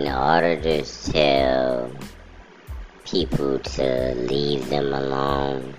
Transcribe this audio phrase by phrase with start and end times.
[0.00, 1.90] and the auditors tell
[3.04, 5.74] people to leave them alone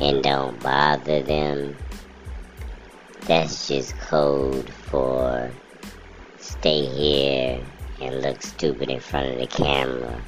[0.00, 1.76] and don't bother them,
[3.22, 5.50] that's just code for
[6.38, 7.60] stay here
[8.00, 10.20] and look stupid in front of the camera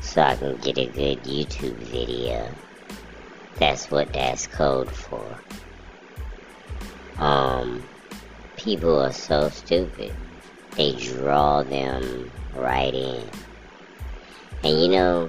[0.00, 2.48] so I can get a good YouTube video.
[3.56, 5.40] That's what that's code for.
[7.18, 7.82] Um,
[8.56, 10.12] people are so stupid.
[10.76, 13.22] They draw them right in.
[14.64, 15.28] And you know,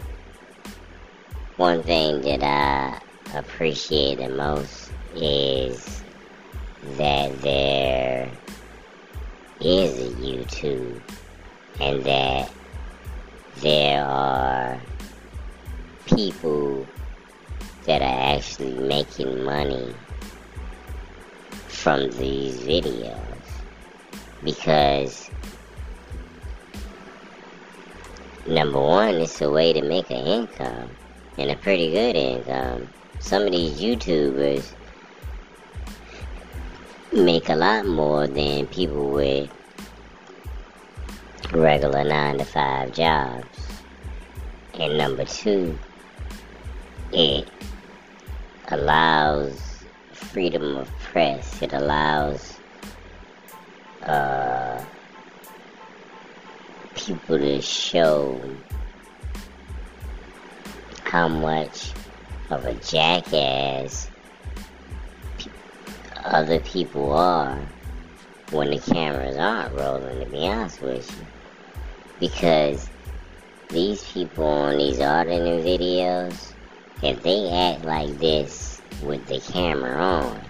[1.58, 6.04] one thing that I appreciate the most is
[6.98, 8.30] that there
[9.60, 11.02] is a YouTube
[11.80, 12.52] and that
[13.58, 14.80] there are
[16.06, 16.86] people
[17.86, 19.94] that are actually making money
[21.68, 23.18] from these videos
[24.44, 25.30] because
[28.48, 30.90] number one it's a way to make an income
[31.38, 32.88] and a pretty good income
[33.20, 34.74] some of these youtubers
[37.12, 39.50] make a lot more than people with
[41.52, 43.68] regular 9 to 5 jobs
[44.74, 45.78] and number two
[47.12, 47.48] it
[48.70, 49.74] allows
[50.34, 51.62] freedom of press.
[51.62, 52.58] It allows
[54.02, 54.84] uh,
[57.06, 58.40] people to show
[61.04, 61.92] how much
[62.50, 64.10] of a jackass
[66.24, 67.60] other people are
[68.52, 71.26] when the cameras aren't rolling, to be honest with you.
[72.20, 72.90] Because
[73.70, 76.54] these people on these auditing videos,
[77.02, 80.42] if they act like this with the camera on.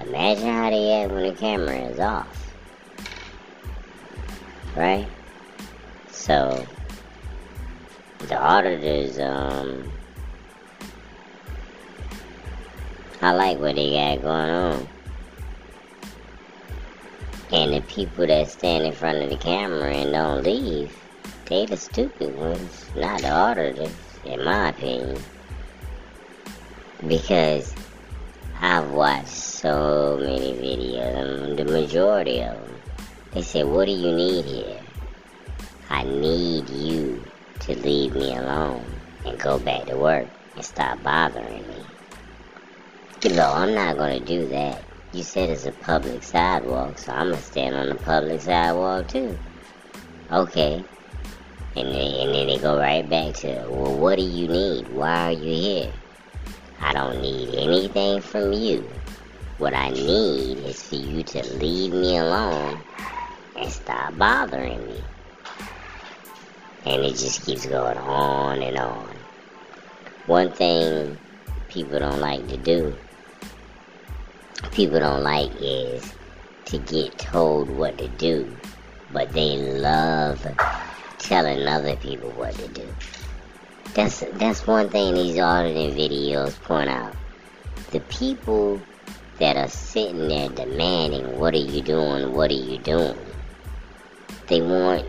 [0.00, 2.54] Imagine how they act when the camera is off.
[4.76, 5.08] Right?
[6.28, 6.64] So,
[8.20, 9.90] the auditors, um,
[13.20, 14.88] I like what they got going on.
[17.50, 20.96] And the people that stand in front of the camera and don't leave,
[21.46, 23.90] they the stupid ones, not the auditors,
[24.24, 25.20] in my opinion
[27.06, 27.74] because
[28.60, 32.74] I've watched so many videos, the majority of them,
[33.32, 34.80] they say, what do you need here?
[36.08, 37.22] Need you
[37.60, 38.82] to leave me alone
[39.26, 40.26] and go back to work
[40.56, 41.84] and stop bothering me.
[43.22, 44.82] You know, I'm not going to do that.
[45.12, 49.08] You said it's a public sidewalk, so I'm going to stand on the public sidewalk
[49.08, 49.38] too.
[50.32, 50.82] Okay.
[51.76, 54.88] And then, and then they go right back to, well, what do you need?
[54.88, 55.92] Why are you here?
[56.80, 58.88] I don't need anything from you.
[59.58, 62.80] What I need is for you to leave me alone
[63.56, 65.02] and stop bothering me.
[66.88, 69.14] And it just keeps going on and on.
[70.24, 71.18] One thing
[71.68, 72.96] people don't like to do,
[74.72, 76.14] people don't like is
[76.64, 78.50] to get told what to do,
[79.12, 80.46] but they love
[81.18, 82.88] telling other people what to do.
[83.92, 87.14] That's that's one thing these auditing videos point out.
[87.90, 88.80] The people
[89.38, 92.32] that are sitting there demanding, what are you doing?
[92.32, 93.18] What are you doing?
[94.46, 95.06] They want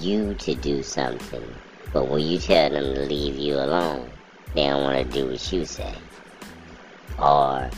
[0.00, 1.44] you to do something.
[1.92, 4.10] But when you tell them to leave you alone,
[4.54, 5.94] they don't want to do what you say.
[7.18, 7.70] Or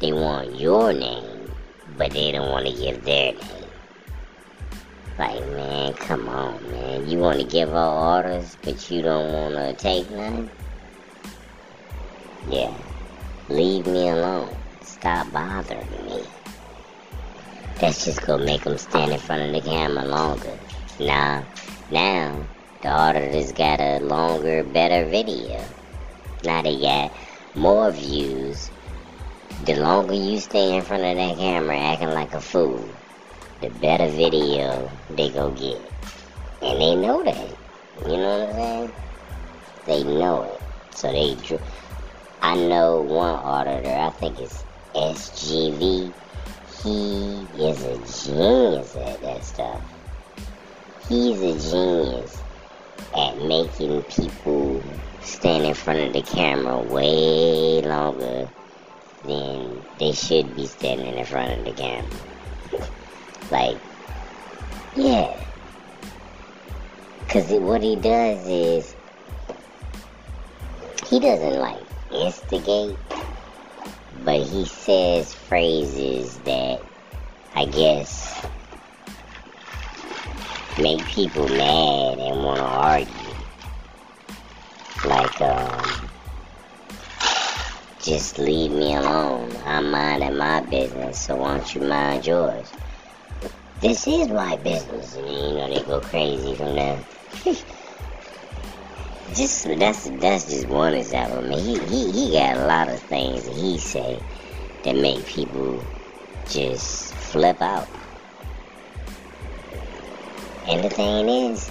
[0.00, 1.50] they want your name,
[1.96, 3.66] but they don't want to give their name.
[5.18, 7.08] Like, man, come on, man.
[7.08, 10.50] You want to give her orders, but you don't want to take none?
[12.50, 12.74] Yeah.
[13.48, 14.54] Leave me alone.
[14.82, 16.22] Stop bothering me.
[17.80, 20.58] That's just gonna make them stand in front of the camera longer.
[20.98, 21.44] Now,
[21.90, 22.46] now,
[22.80, 25.62] the auditors got a longer, better video.
[26.42, 27.12] Now they got
[27.54, 28.70] more views.
[29.66, 32.82] The longer you stay in front of that camera acting like a fool,
[33.60, 35.82] the better video they go get.
[36.62, 37.48] And they know that.
[38.08, 38.92] You know what I'm saying?
[39.84, 40.60] They know it.
[40.96, 41.36] So they,
[42.40, 44.64] I know one auditor, I think it's
[44.94, 46.12] SGV.
[46.82, 47.96] He is a
[48.30, 49.82] genius at that stuff.
[51.08, 52.42] He's a genius
[53.16, 54.82] at making people
[55.22, 58.48] stand in front of the camera way longer
[59.24, 62.10] than they should be standing in front of the camera.
[63.52, 63.78] Like,
[64.96, 65.40] yeah.
[67.20, 68.96] Because what he does is,
[71.06, 71.82] he doesn't like
[72.12, 72.96] instigate,
[74.24, 76.82] but he says phrases that
[77.54, 78.25] I guess
[80.78, 83.34] make people mad and want to argue.
[85.04, 86.10] Like, um,
[88.02, 89.54] just leave me alone.
[89.64, 92.72] I'm minding my business, so why don't you mind yours?
[93.80, 96.98] This is my business, and you know they go crazy from there.
[99.34, 101.38] just that's that's just one example.
[101.38, 104.18] I mean, he, he he got a lot of things that he say
[104.84, 105.84] that make people
[106.48, 107.88] just flip out.
[110.68, 111.70] And the thing is,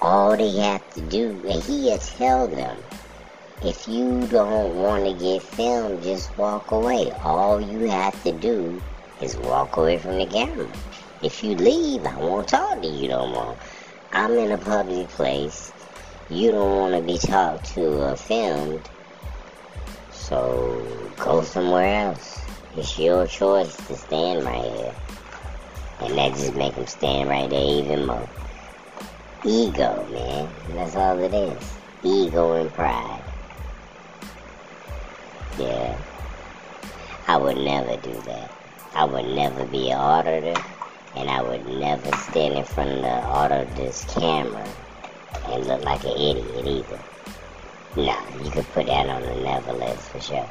[0.00, 2.76] all they have to do, and he has tell them,
[3.64, 7.10] if you don't want to get filmed, just walk away.
[7.24, 8.80] All you have to do
[9.20, 10.68] is walk away from the camera.
[11.22, 13.56] If you leave, I won't talk to you no more.
[14.12, 15.72] I'm in a public place.
[16.30, 18.88] You don't want to be talked to or filmed.
[20.12, 20.86] So
[21.16, 22.40] go somewhere else.
[22.76, 24.94] It's your choice to stand right here.
[26.00, 28.28] And that just make them stand right there even more.
[29.44, 30.48] Ego, man.
[30.70, 31.78] That's all it is.
[32.02, 33.22] Ego and pride.
[35.58, 35.96] Yeah.
[37.26, 38.50] I would never do that.
[38.94, 40.60] I would never be an auditor,
[41.14, 44.66] and I would never stand in front of the auditor's camera
[45.46, 47.00] and look like an idiot either.
[47.96, 50.48] Nah, you could put that on the never list for sure.